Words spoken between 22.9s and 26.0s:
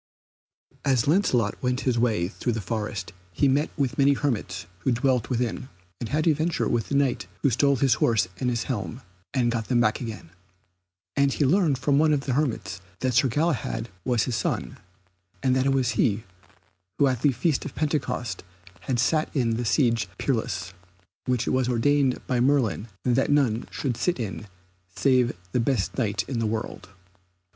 that none should sit in save the best